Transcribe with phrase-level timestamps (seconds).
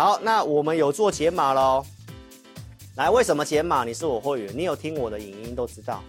[0.00, 1.84] 好，那我们有做解码喽。
[2.96, 3.84] 来，为什么解码？
[3.84, 6.02] 你是我会员，你有听我的影音都知道。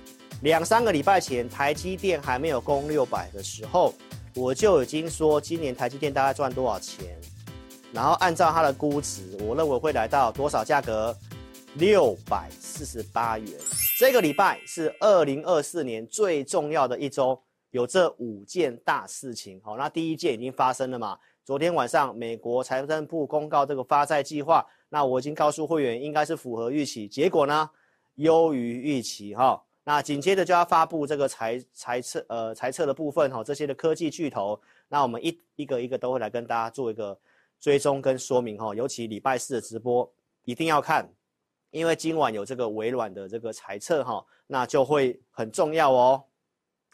[0.43, 3.93] 两三个礼拜前，台积电还没有攻六百的时候，
[4.33, 7.19] 我就已经说今年台积电大概赚多少钱，
[7.91, 11.13] 然后按照它的估值，我认为会来到多少价格？
[11.73, 13.49] 六百四十八元。
[13.99, 17.37] 这个礼拜是二零二四年最重要的一周，
[17.71, 19.59] 有这五件大事情。
[19.61, 21.17] 好，那第一件已经发生了嘛？
[21.43, 27.07] 昨天晚上，美国财政部公告这个发债计划，那我已经告诉会员，应该是符合预期。
[27.07, 27.67] 结果呢，
[28.15, 29.61] 优于预期哈。
[29.83, 37.17] 那紧接着就要发布这个财财测呃财测的部分哈，这些的科技巨头，那我们一一个一个都会来跟大家做一个
[37.59, 38.75] 追踪跟说明哈。
[38.75, 40.07] 尤其礼拜四的直播
[40.43, 41.11] 一定要看，
[41.71, 46.23] 因为今晚有这个微软的这个财测哈，那就会很重要哦。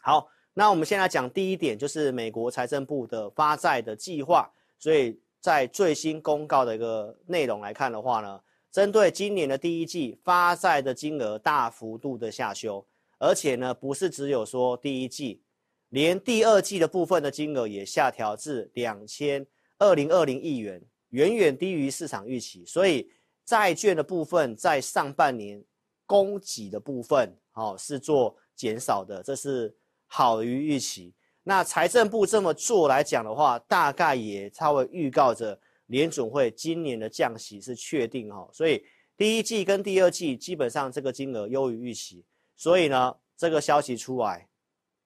[0.00, 0.26] 好。
[0.58, 4.50] 那我们先来讲第一点，就是美国财政部的发债的计划。
[4.76, 8.40] 所以在最新公告的一个内容来看的话呢，
[8.72, 12.84] 针对今年的第一季发债的金额大幅度的下修，
[13.20, 15.40] 而且呢，不是只有说第一季，
[15.90, 19.46] 连第二季的部分的金额也下调至两千
[19.78, 22.64] 二零二零亿元，远远低于市场预期。
[22.66, 23.08] 所以
[23.44, 25.62] 债券的部分在上半年
[26.04, 29.72] 供给的部分，哦，是做减少的，这是。
[30.10, 38.84] 好于预期，那财政部这么做来讲的话，大概也稍微预告着联准会今年的降息是确定哈，所以
[39.16, 42.24] 第一季跟第二季基本上这个金额优于预期，
[42.56, 44.48] 所以呢，这个消息出来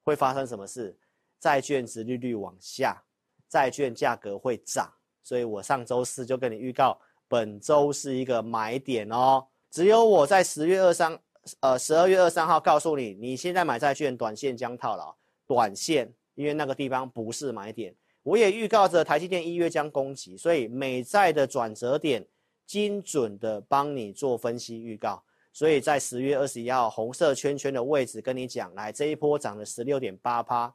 [0.05, 0.97] 会发生什么事？
[1.41, 3.03] 债券殖利率往下，
[3.49, 4.89] 债券价格会涨，
[5.23, 11.19] 所以我上周四就跟你预告，本周是一个买点哦，只有我在十月二三。
[11.59, 15.13] 呃，十二月二三号告诉你，你现在买债券，短线将套牢。
[15.45, 17.93] 短线，因为那个地方不是买点。
[18.23, 22.25] 我也预告着台积电一月将攻击，所以美债的转折点，
[22.65, 25.25] 精准的帮你做分析预告。
[25.53, 30.73] 所以在十月二十一号红色圈圈的位置跟你讲，来这一波涨了十六点八趴。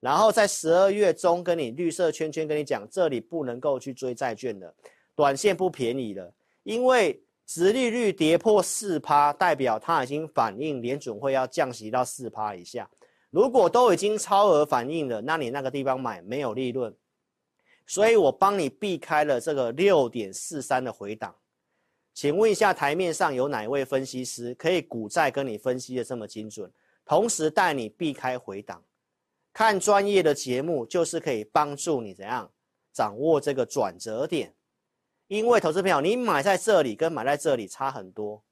[0.00, 4.74] 然后在十二月中跟你绿色圈圈跟你讲，这里不能够去追债券的，
[5.14, 6.32] 短线不便宜了，
[6.62, 7.22] 因为。
[7.54, 12.88] 殖利率跌破四趴，代表它已经反映联准会要降息到四趴以下。
[13.28, 16.96] 如果都已经超额反应了，那你那个地方买没有利润。
[17.86, 21.36] 所以我帮你避开了这个六点四三的回档。
[22.14, 26.72] 请问一下，台面上有哪位分析师可以股债跟你分析的这么精准，
[27.04, 28.82] 同时带你避开回档？
[29.52, 32.50] 看专业的节目就是可以帮助你怎样
[32.94, 34.54] 掌握这个转折点。
[35.32, 38.44] 因为投资朋友，你买在这里跟买在这里差很多，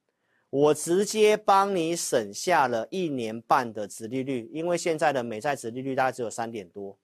[0.48, 6.98] 我直接帮你省下了一年半的殖利率，因为现在的美债殖利率大概只有三点多，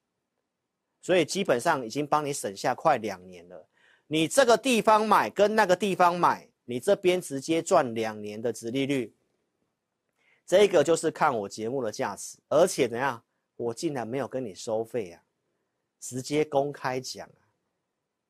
[1.03, 3.69] 所以基本上已经帮你省下快两年了。
[4.07, 9.15] 你这个地方买跟那个地方买，你这边直接赚两年的殖利率，
[10.47, 13.23] 这个就是看我节目的价值，而且怎样，
[13.57, 15.23] 我竟然没有跟你收费啊，
[16.01, 17.45] 直接公开讲啊。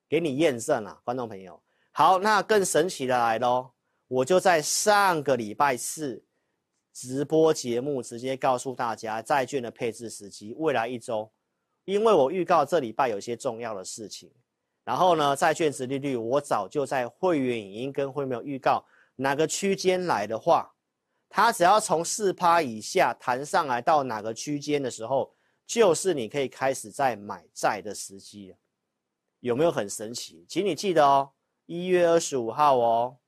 [0.08, 1.60] 给你验证了，观众朋友。
[1.92, 3.70] 好，那更神奇的来喽，
[4.08, 6.24] 我就在上个礼拜四
[6.92, 11.30] 直播节目直接告诉大家债券的配置时机，未来一周，
[11.84, 14.30] 因为我预告这礼拜有些重要的事情。
[14.84, 18.84] 然后呢，债券殖利率我早就在会员影音跟会员预告，
[19.16, 20.72] 哪个区间来的话，
[21.28, 25.34] 它只要从四趴以下弹上来到哪个区间的时候，
[25.66, 28.56] 就是你可以开始在买债的时机了。
[29.40, 30.44] 有没有很神奇？
[30.48, 31.32] 请你记得哦，
[31.66, 33.18] 一月二十五号哦。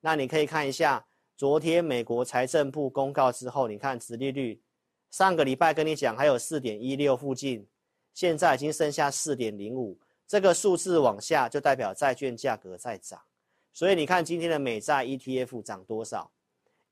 [0.00, 4.62] 那你可以看一下，昨天美国财政部公告之后，你看殖利率，
[5.10, 7.66] 上个礼拜跟你讲还有四点一六附近，
[8.12, 13.20] 现在已经剩下四点零五，这个数字往下就代表债券价格在涨。
[13.72, 16.30] 所以你看今天的美债 ETF 涨多少？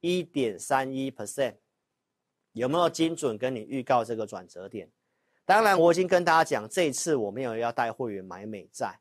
[0.00, 1.54] 一点三一 percent，
[2.52, 4.90] 有没有精准跟你预告这个转折点？
[5.44, 8.98] 当然，我已经跟大家讲，这一次我没有要带会员买美债，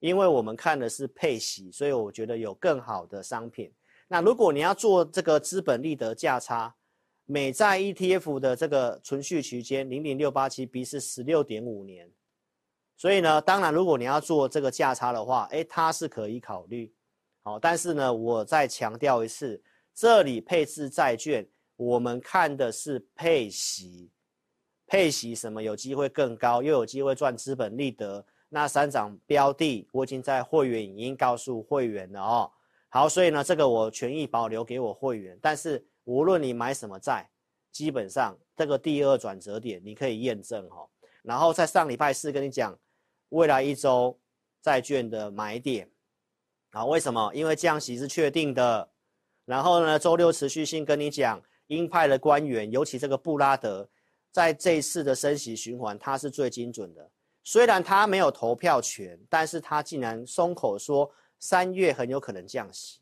[0.00, 3.72] 因为我们看的是配息，所以我觉得有更好的商品。
[4.08, 6.74] 那如果你要做这个资本利得价差，
[7.24, 12.10] 美债 ETF 的这个存续期间零零六八七 B 是十六点五年，
[12.96, 16.92] 所以呢，当然如果你要做这个价差的话，诶，它是可以考虑。
[17.42, 19.62] 好，但是呢，我再强调一次，
[19.94, 21.46] 这里配置债券，
[21.76, 24.10] 我们看的是配息。
[24.94, 32.48] 配息什么有机会更高，又有机会赚资本利得，那三档标的我已经在会员已经告诉会员了哦。
[32.90, 37.28] 好，所以呢，这个我权益保留给我会员，但是无论你买什么债，
[37.72, 40.88] 基本上这个第二转折点你可以验证哈。
[41.24, 42.78] 然后在上礼拜四跟你讲，
[43.30, 44.16] 未来一周
[44.62, 45.90] 债券的买点，
[46.70, 47.32] 啊，为什么？
[47.34, 48.88] 因为降息是确定的。
[49.44, 53.88] 然后呢，周六持续性跟你讲，鹰派的官员，尤其这个布拉德，
[54.34, 57.08] 在这一次的升息循环，他是最精准的。
[57.44, 61.08] 虽然他没有投票权，但是他竟然松口说
[61.38, 62.98] 三月很有可能降息。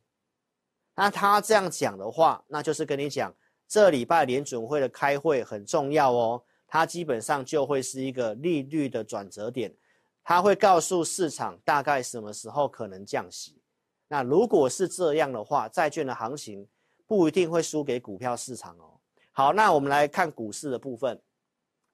[0.95, 3.35] 那他这样讲的话，那就是跟你讲，
[3.67, 6.45] 这礼拜联准会的开会很重要哦。
[6.67, 9.75] 它基本上就会是一个利率的转折点，
[10.23, 13.59] 它会告诉市场大概什么时候可能降息。
[14.07, 16.69] 那如果是这样的话，债券的行情
[17.07, 18.92] 不一定会输给股票市场哦。
[19.33, 21.21] 好，那我们来看股市的部分，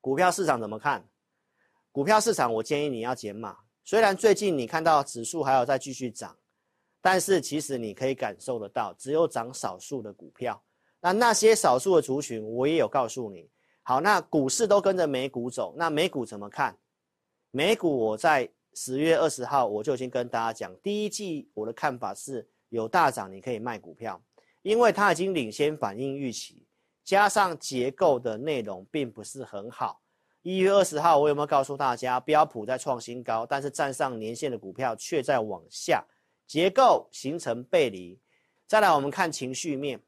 [0.00, 1.08] 股票市场怎么看？
[1.92, 3.56] 股票市场，我建议你要减码。
[3.84, 6.36] 虽然最近你看到指数还有在继续涨，
[7.00, 10.62] 但是其实你可以感受得到，只有涨少数的股票。
[11.00, 13.48] 那那些少数的族群，我也有告诉你。
[13.82, 16.76] 好，那股市都跟着美股走，那美股怎么看？
[17.50, 18.50] 美股我在。
[18.74, 24.22] 十月二十号，我就已经跟大家讲，第一季我的看法是有大涨，你可以卖股票，
[24.62, 26.64] 因为它已经领先反映预期，
[27.08, 29.98] 加上结构的内容并不是很好。
[30.42, 36.04] 一月二十号，我有没有告诉大家，标普在创新高，但是站上年线的股票却在往下，
[36.46, 38.20] 结构形成背离。
[38.66, 39.98] 再来，我们看情绪面，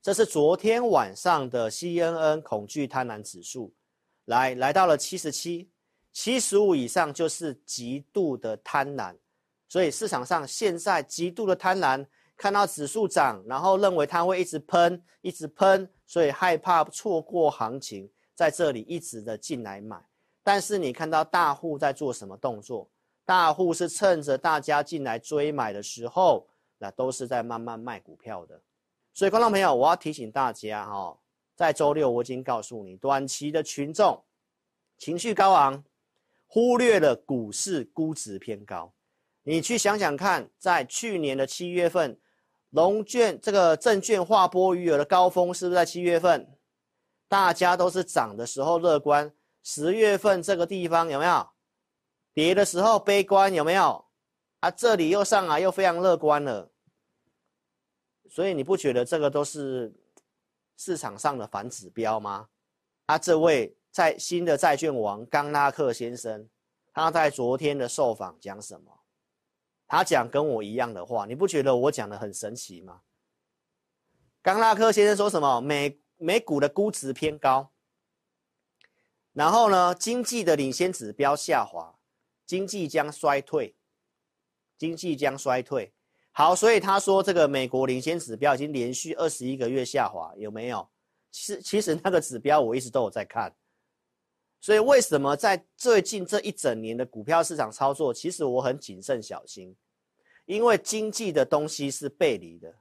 [0.00, 3.74] 这是昨天晚上的 CNN 恐惧贪婪指数，
[4.26, 5.68] 来来到了七十七。
[6.12, 9.16] 七十五以上就是极度的贪婪，
[9.68, 12.06] 所以市场上现在极度的贪婪，
[12.36, 20.02] 看到指数涨，然后认为它会一直喷，一直喷，所以害怕错过行情，在这里一直的进来买。
[20.42, 22.88] 但是你看到大户在做什么动作？
[23.24, 26.46] 大户是趁着大家进来追买的时候，
[26.78, 28.62] 那都是在慢慢卖股票的。
[29.12, 31.18] 所以观众朋友，我要提醒大家哈，
[31.54, 34.22] 在周六我已经告诉你，短期的群众
[34.96, 35.84] 情绪高昂。
[36.48, 38.92] 忽略了股市估值偏高，
[39.42, 42.16] 你去想想看，在去年的七月份，
[42.70, 46.58] 龙券这个证券划拨余额的高峰是不是在七月份？
[47.28, 51.48] 大家都是涨的时候乐观，十月份这个地方有没有？
[52.34, 54.04] 跌的时候悲观有没有？
[54.60, 56.70] 啊，这里又上来又非常乐观了，
[58.28, 59.94] 所以你不觉得这个都是
[60.76, 62.48] 市场上的反指标吗？
[63.06, 63.76] 啊，这位。
[63.92, 66.46] 在新的债券王刚拉克先生，
[66.92, 68.92] 他在昨天的受访讲什么？
[69.86, 73.02] 他讲跟我一样的话，你不觉得我讲的很神奇吗？
[74.42, 75.60] 刚拉克先生说什么？
[75.60, 77.72] 美美股的估值偏高，
[79.32, 81.98] 然后呢，经济的领先指标下滑，
[82.44, 83.76] 经济将衰退，
[84.78, 85.92] 经济将衰退。
[86.32, 90.88] 好，所以他说这个美国领先指标已经连续二十一个月下滑，有没有？
[91.30, 93.54] 其实其实那个指标我一直都有在看。
[94.60, 99.76] 所以为什么在最近这一整年的股票市场操作，其实我很谨慎小心，
[100.46, 102.74] 因为经济的东西是背离的，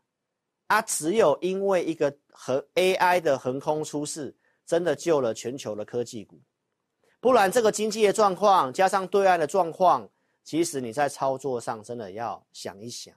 [0.67, 4.35] 啊，只有因为一个和 AI 的横空出世，
[4.65, 6.39] 真的救了全球的科技股，
[7.19, 10.09] 不然这个经济的状况加上对岸的状况，
[10.43, 13.13] 其实你在操作上真的要想一想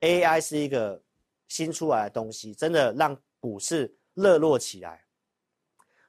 [0.00, 1.02] ，AI 是一个
[1.48, 5.03] 新出来的东西，真的让股市热络起来。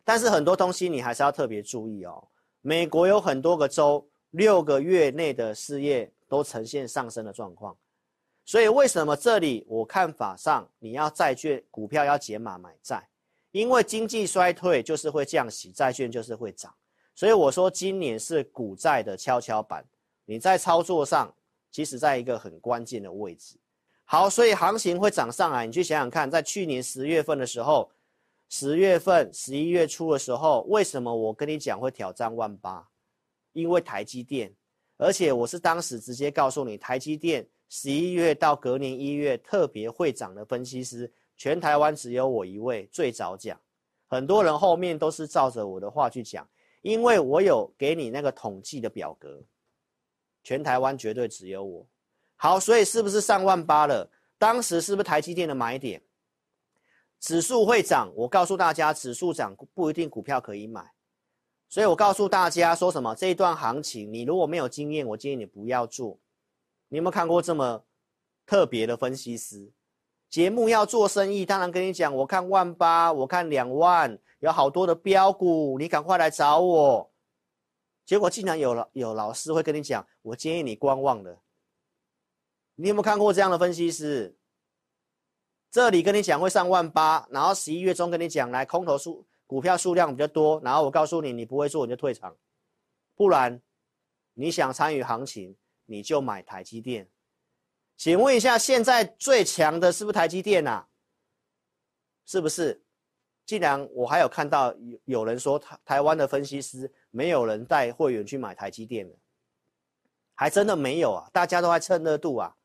[0.05, 2.27] 但是很多东西你还是要特别注意哦。
[2.61, 7.75] 美国有很多个州，六个月内的失业都呈现上升的状况，
[8.45, 13.09] 所以为什么这里我看法上你要债券股票要减码买债？
[13.51, 16.71] 因为经济衰退就是会降息，债券就是会涨。
[17.15, 19.83] 所以我说今年是股债的跷跷板，
[20.25, 21.33] 你在操作上
[21.71, 23.57] 其实在一个很关键的位置。
[24.03, 27.89] 好，所以行情会涨上来，你去想想看，在去年十月份的时候。
[28.57, 32.87] 十月份、十一月初的时候，为什么我跟你讲会挑战万八？
[33.51, 34.49] 因为台积电，
[34.95, 43.59] 而且我是当时直接告诉你，台积电十一月到隔年一月特别会涨的分析师，全台湾只有我一位最早讲，
[44.07, 46.47] 很多人后面都是照着我的话去讲，
[46.81, 49.43] 因为我有给你那个统计的表格，
[50.45, 51.85] 全台湾绝对只有我。
[52.37, 54.09] 好，所以是不是上万八了？
[54.37, 56.01] 当时是不是台积电的买点？
[57.25, 60.93] 指数会涨，我告诉大家，指数涨不一定股票可以买，
[61.67, 63.15] 所以我告诉大家说什么？
[63.15, 66.19] 这一段行情，你如果没有经验，我建议你不要做。
[66.87, 67.83] 你有没有看过这么
[68.45, 69.71] 特别的分析师？
[70.29, 77.11] 节目要做生意，当然跟你讲，我看万八，我看两万，有好多的标股，你赶快来找我。
[78.05, 81.39] 结果竟然有了有老师会跟你讲，我建议你观望的。
[82.75, 84.37] 你有没有看过这样的分析师？
[85.75, 92.33] 这里跟你讲会上万八，然后十一月中跟你讲来空头数股票数量比较多，然后我告诉你你不会做你就退场，
[93.13, 93.61] 不然
[94.35, 97.09] 你想参与行情你就买台积电，
[97.97, 100.87] 请问一下，现在最强的是不是台积电啊？
[102.25, 102.81] 是不是？
[103.45, 109.13] 既然我还有看到有有人说台台湾的分析师没有人带会员去买台积电的，
[110.35, 111.29] 还真的没有啊！
[111.33, 112.55] 大家都在蹭热度啊，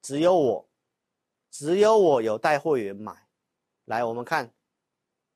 [0.00, 0.68] 只有我，
[1.54, 3.14] 只有我有带会员买。
[3.84, 4.52] 来，我们看，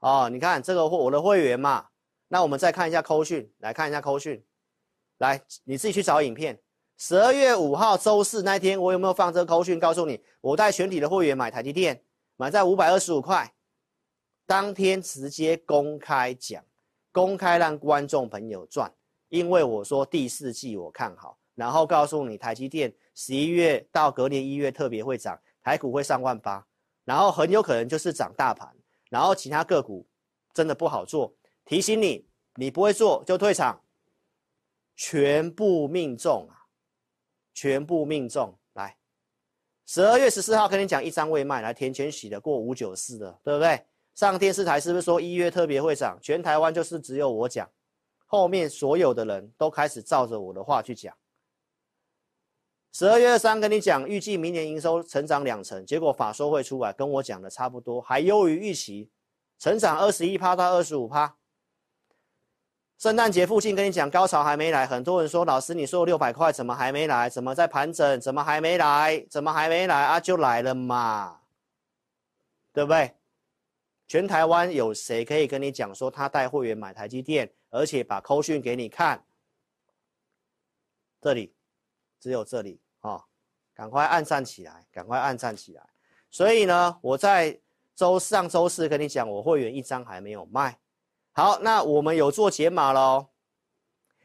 [0.01, 1.91] 哦，你看这个货我的会员嘛，
[2.27, 4.45] 那我们再看一下扣讯，来看一下扣讯，
[5.19, 6.61] 来，你自己去找影片。
[6.97, 9.79] 十二月五号周四那天，我有没有放这个扣讯？
[9.79, 12.03] 告诉你，我带全体的会员买台积电，
[12.35, 13.55] 买在五百二十五块。
[14.45, 16.65] 当天直接公开讲，
[17.13, 18.93] 公开让观众朋友赚，
[19.29, 26.67] 因为我说第四季我看好，然后告诉你台积电十一月到隔年一月特别会涨，台股会上万八，
[27.05, 28.75] 然后很有可能就是涨大盘，
[29.11, 30.09] 然后其他个股
[30.55, 31.35] 真的不好做，
[31.67, 33.79] 提醒你，你不会做就退场，
[34.97, 36.65] 全部命中啊，
[37.53, 38.97] 全部命中，来，
[39.85, 43.85] 十二月十四号跟你讲一张未卖，来填权洗的过五九四的，对不对？
[44.15, 46.19] 上电视台是不是说一月特别会涨？
[46.23, 47.71] 全台湾就是只有我讲，
[48.25, 51.15] 后面所有的人都开始照着我的话去讲。
[52.99, 59.09] 十二月二三跟你讲，预计明年营收成长两成，结果法说会出来跟我讲的差不多，还优于预期，
[59.57, 61.37] 成长二十一趴到二十五趴。
[62.99, 67.31] 圣诞节附近跟你讲，高潮还没来，很多人说老师你说六百块怎么还没来？
[67.31, 68.21] 怎么在盘整？
[68.21, 69.25] 怎么还没来？
[69.31, 70.19] 怎么还没来啊？
[70.19, 71.43] 就来了嘛，
[72.73, 73.15] 对不对？
[74.09, 79.25] 全台湾有谁可以跟你讲说他带会员买台积电，而且把扣讯给你看？
[81.21, 81.55] 这里
[82.19, 83.25] 只有这里啊、哦！
[83.75, 85.83] 赶快按赞起来，赶快按赞起来。
[86.31, 87.61] 所以呢，我在
[87.95, 90.79] 周上周四跟你讲，我会员一张还没有卖。
[91.33, 93.29] 好，那我们有做解码喽。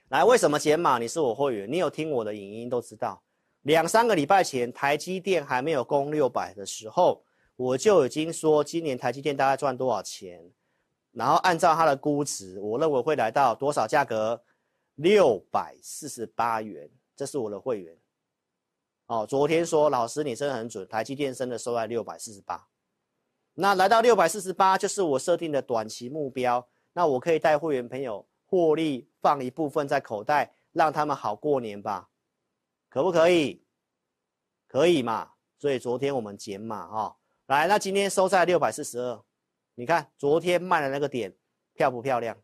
[0.10, 0.98] 来，为什么解码？
[0.98, 3.24] 你是我会员，你有听我的影音都知道。
[3.62, 7.24] 两三个礼拜前，台积电还没有攻六百的时候。
[7.56, 10.52] 我就已经说，今年台积电大概赚多少钱，
[11.12, 14.44] 然后按照它的估值，我认为会来到多少价格？
[14.96, 17.96] 六百四十八元，这是我的会员。
[19.08, 22.68] 哦，昨天说老师你真的很准，台积电真的收在六百四十八，
[23.54, 32.10] 那来到六百四十八就是我设定的短期目标，那我可以带会员朋友获利放一部分在口袋，让他们好过年吧，
[32.90, 33.64] 可不可以？
[34.68, 35.32] 可以嘛？
[35.60, 37.18] 所以昨天我们减码哈。
[37.48, 39.22] 来，那今天收在六百四十二，
[39.76, 41.36] 你看昨天卖的那个点
[41.74, 42.36] 漂不漂亮？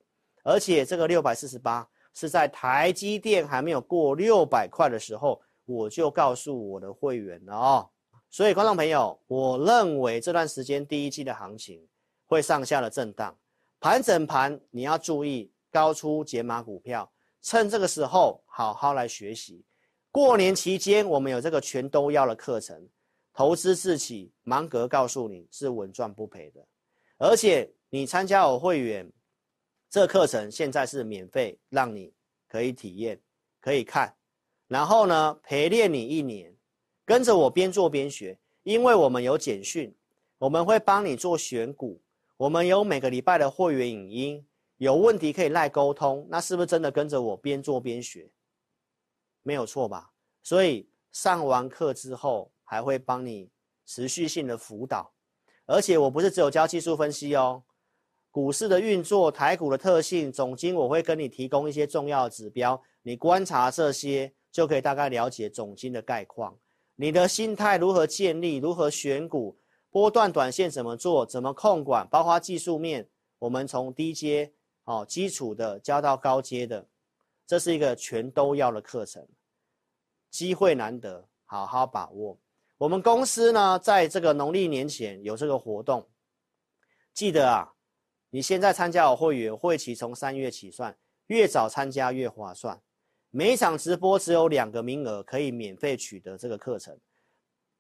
[0.44, 7.90] 而且这个六百四十八是在台积电还没有过六百块的时候，我就告诉我的会员了哦。
[8.30, 11.88] 所以观众朋友，我认为这段时间第一季的行情
[12.26, 13.38] 会上下的震荡，
[13.80, 17.12] 盘整盘你要注意高出解码股票，
[17.42, 19.64] 趁这个时候好好来学习。
[20.12, 22.90] 过年期间我们有这个全都要的课程。
[23.32, 26.68] 投资自己，芒格告诉你是稳赚不赔的，
[27.18, 29.10] 而且你参加我会员，
[29.90, 32.12] 这课程现在是免费，让你
[32.50, 33.18] 可以体验，
[33.62, 34.14] 可以看，
[34.70, 36.56] 然后呢陪练你一年，
[37.04, 39.94] 跟着我边做边学，因为我们有简讯，
[40.38, 42.02] 我们会帮你做选股，
[42.38, 44.48] 我们有每个礼拜的会员影音，
[44.78, 48.32] 有问题可以赖沟通，那是不是真的跟着我边做边学？
[49.44, 50.12] 没有错吧？
[50.42, 52.54] 所以上完课之后。
[52.72, 53.50] 还会帮你
[53.84, 55.12] 持续性的辅导，
[55.66, 57.64] 而且我不是只有教技术分析哦，
[58.30, 66.58] 股市的运作、台股的特性、总经，我会跟你提供一些重要指标，你观察这些就可以大概了解总经的概况。
[66.96, 68.58] 你的心态如何建立？
[68.58, 69.58] 如何选股？
[69.92, 71.26] 波段短线怎么做？
[71.26, 72.08] 怎么控管？
[72.10, 74.54] 包括技术面，我们从低阶
[74.84, 76.88] 哦基础的教到高阶的，
[77.48, 79.28] 这是一个全都要的课程，
[80.30, 82.38] 机会难得，好好把握。
[82.78, 86.08] 我们公司呢，在这个农历年前有这个活动，
[87.14, 87.74] 记得啊，
[88.30, 90.96] 你现在参加我会员会期从三月起算，
[91.28, 92.80] 越早参加越划算。
[93.32, 96.98] 每一场直播只有两个名额可以免费取得这个课程，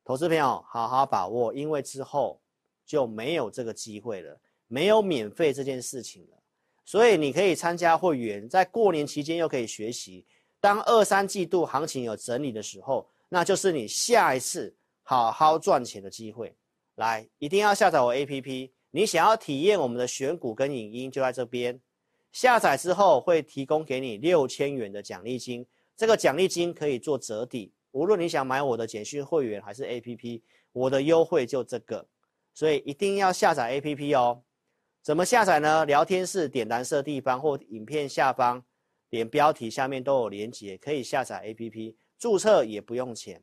[0.03, 2.41] 投资朋友好好把握，因为之后
[2.85, 6.37] 就没有这个机会了，没有免费这件事情了。
[6.85, 10.25] 所以你可以参加会员，在过年期间又可以学习。
[10.59, 14.75] 当二三季度行情有整理的时候，那就是你下一次。
[15.01, 16.55] 好好赚钱的机会，
[16.97, 18.69] 来，一定要下载我 APP。
[18.91, 21.81] 你想要体验我们的选股跟影音，就在这边。
[22.31, 25.65] 下载之后会提供给你六千元的奖励金，
[25.97, 27.73] 这个奖励金可以做折抵。
[27.91, 32.07] 无论你想买我的简讯会员还是 APP，我的优惠就这个，
[32.53, 34.43] 所以一定要下载 APP 哦。
[35.01, 35.85] 怎么下载呢？
[35.85, 38.63] 聊天室点蓝色地方或影片下方
[39.09, 43.41] 点标题下面都有连结，可以下载 APP，注册也不用钱。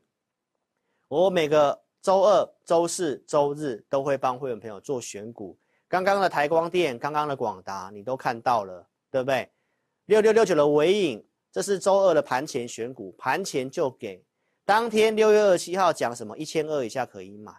[1.09, 5.57] 我每个周二、周四、周日都会帮会员朋友做选股。
[5.89, 9.49] 刚刚的台光电，刚刚的广达，你都看到了，对不对？
[10.05, 14.21] 六六六九的尾影，这是周二的盘前选股，盘前就给。
[14.65, 16.37] 当天六月二十七号讲什么？
[16.37, 17.53] 一千二以下可以买，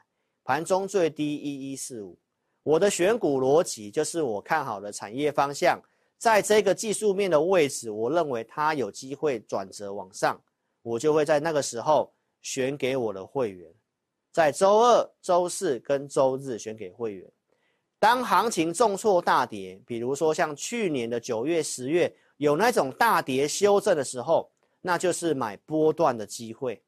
[0.44, 2.18] 盘中最低一一四五。
[2.62, 5.80] 我的选股逻辑就是我看好的产业方向，
[6.18, 10.38] 在这个技术面的位置，我认为它有机会转折往上，
[10.82, 13.72] 我就会在那个时候选给我的会员，
[14.30, 17.26] 在周二、周四跟周日选给会员。
[18.00, 24.50] 当行情重挫大跌，比如说像去年的九月、十月有那种大跌修正的时候，
[24.80, 26.82] 那就是买波段的机会。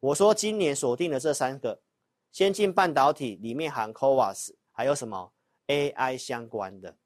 [0.00, 1.80] 我说今年锁定的这三个
[2.32, 5.32] 先进半导体里面含 CoWAS，还有什么
[5.66, 6.96] AI 相关的。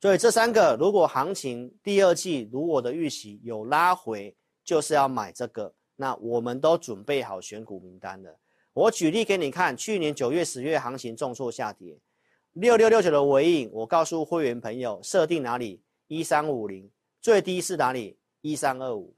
[0.00, 5.74] 所以这三个，如果行情第二季如我的预期有拉回，就是要买这个。
[5.96, 8.38] 那我们都准备好选股名单了。
[8.72, 11.96] 我举例给你看，去年九月、十月行情重挫下跌，
[12.54, 15.82] 六六六九的尾影，我告诉会员朋友设定哪里？
[16.06, 16.88] 一三五零，
[17.20, 18.16] 最低是哪里？
[18.42, 19.16] 一三二五。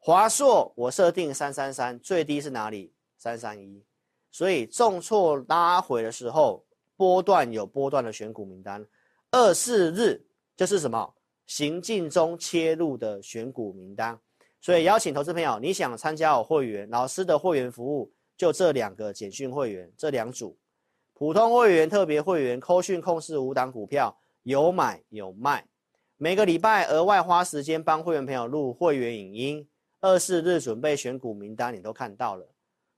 [0.00, 2.92] 华硕我设定三三三，最低是哪里？
[3.16, 3.84] 三三一。
[4.32, 8.84] 所以重挫拉回的时候，波段有波段的选股名单。
[9.30, 11.14] 二四日就是什么
[11.46, 14.18] 行进中切入的选股名单，
[14.60, 20.58] 所以邀请投资朋友，你想参加我会员老师的会员服务，就这两个简讯会员这两组，
[21.22, 24.12] 普通会员、特别会员，扣讯控制五档股票，
[24.42, 25.64] 有买有卖，
[26.16, 29.68] 每个礼拜额外花时间帮会员朋友录会员影音。
[30.00, 32.44] 二四日准备选股名单，你都看到了，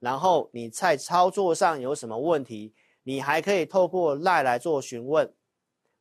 [0.00, 5.30] 然后你在操作上有什么问题，你还可以透过赖来做询问。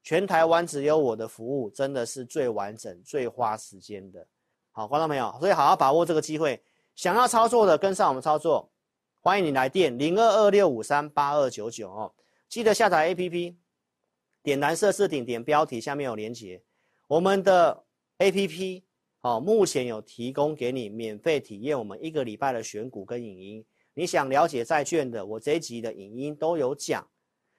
[0.01, 4.25] 全台湾只有我的服务，真的是最完整、最花时间的。
[4.71, 6.63] 好，观众朋友，所以好好把握这个机会。
[6.95, 8.71] 想要操作的，跟上我们操作，
[9.25, 12.13] 欢迎你来电零二二六五三八二九九哦。
[12.49, 13.55] 记得下载 APP，
[14.43, 16.61] 点蓝色置顶，点标题下面有连结。
[17.07, 17.85] 我们的
[18.17, 18.83] APP
[19.21, 23.65] 哦，目前有提供给你免费体验我们一个礼拜的选股跟影音。
[23.93, 27.09] 你想了解债券的，我这一集的影音都有讲。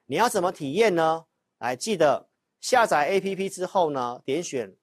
[0.04, 1.24] 你要怎么体验呢？
[1.60, 2.28] 来，记得。
[2.60, 4.76] 下载 APP 之后呢，点选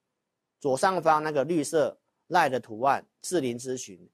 [0.60, 4.10] 左上方那个绿色 l i e 的图案，智林咨询，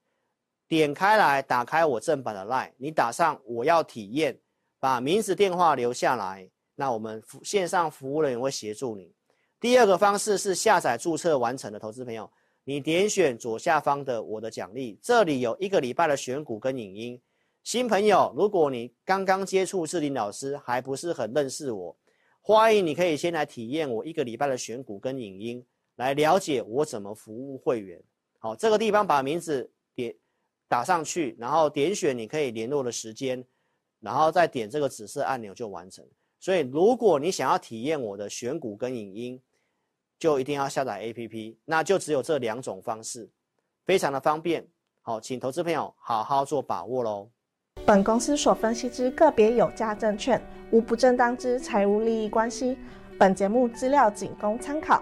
[0.68, 4.38] 点开来，打开我正版的 LINE，你打上我要体验，
[4.80, 9.14] 把名字电话留下来，那我们线上服务人员会协助你。
[9.60, 12.30] 第二个方式是下载注册完成的投资朋友，
[12.66, 17.22] 你点选左下方的我的奖励，这里有一个礼拜的选股跟影音。
[17.64, 21.98] 新朋友，如果你刚刚接触智霖老师，还不是很认识我。
[22.42, 28.02] 欢迎，你可以先来体验我一个礼拜的选股跟影音，来了解我怎么服务会员。
[28.38, 29.70] 好，这个地方把名字
[30.68, 33.44] 打上去，然后点选你可以联络的时间，
[34.00, 36.06] 然后再点这个紫色按钮就完成。
[36.40, 39.42] 所以，如果你想要体验我的选股跟影音，
[40.20, 43.30] 就一定要下载 APP，那就只有这两种方式，
[43.86, 44.68] 非常的方便。
[45.02, 47.30] 好，请投资朋友好好做把握喽。
[47.86, 52.78] 本公司所分析之个别有价证券，无不正当之财务利益关系。
[53.18, 55.02] 本节目资料仅供参考，